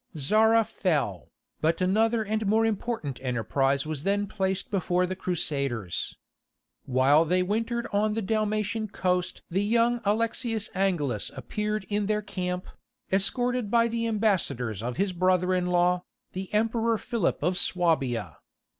[0.17, 1.29] Zara fell,
[1.61, 6.17] but another and a more important enterprise was then placed before the Crusaders.
[6.87, 12.65] While they wintered on the Dalmatian coast the young Alexius Angelus appeared in their camp,
[13.13, 18.37] escorted by the ambassadors of his brother in law, the Emperor Philip of Suabia.